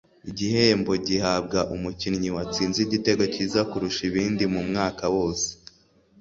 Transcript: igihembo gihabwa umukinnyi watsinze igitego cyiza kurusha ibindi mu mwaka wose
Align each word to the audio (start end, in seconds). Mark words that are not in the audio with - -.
igihembo 0.29 0.91
gihabwa 1.07 1.59
umukinnyi 1.75 2.29
watsinze 2.35 2.79
igitego 2.85 3.23
cyiza 3.33 3.61
kurusha 3.69 4.01
ibindi 4.09 4.43
mu 4.53 4.61
mwaka 4.69 5.03
wose 5.15 5.47